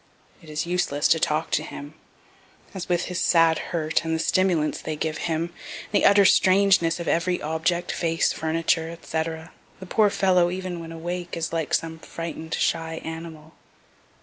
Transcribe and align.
It 0.41 0.49
is 0.49 0.65
useless 0.65 1.07
to 1.09 1.19
talk 1.19 1.51
to 1.51 1.61
him, 1.61 1.93
as 2.73 2.89
with 2.89 3.03
his 3.05 3.19
sad 3.21 3.59
hurt, 3.69 4.03
and 4.03 4.15
the 4.15 4.19
stimulants 4.19 4.81
they 4.81 4.95
give 4.95 5.19
him, 5.29 5.43
and 5.43 5.51
the 5.91 6.05
utter 6.05 6.25
strangeness 6.25 6.99
of 6.99 7.07
every 7.07 7.39
object, 7.39 7.91
face, 7.91 8.33
furniture, 8.33 8.97
&c., 9.03 9.21
the 9.79 9.85
poor 9.87 10.09
fellow, 10.09 10.49
even 10.49 10.79
when 10.79 10.91
awake, 10.91 11.37
is 11.37 11.53
like 11.53 11.71
some 11.75 11.99
frighten'd, 11.99 12.55
shy 12.55 12.99
animal. 13.03 13.53